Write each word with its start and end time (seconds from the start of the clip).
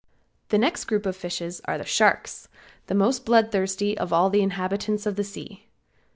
The 0.49 0.57
next 0.57 0.85
group 0.85 1.05
of 1.05 1.15
fishes 1.15 1.61
are 1.65 1.77
the 1.77 1.85
sharks, 1.85 2.49
the 2.87 2.95
most 2.95 3.23
blood 3.23 3.51
thirsty 3.51 3.95
of 3.95 4.11
all 4.11 4.31
the 4.31 4.41
inhabitants 4.41 5.05
of 5.05 5.15
the 5.15 5.23
sea. 5.23 5.67